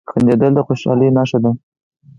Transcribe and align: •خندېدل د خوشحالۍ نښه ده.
•خندېدل 0.11 0.51
د 0.55 0.59
خوشحالۍ 0.67 1.07
نښه 1.15 1.39
ده. 1.43 1.51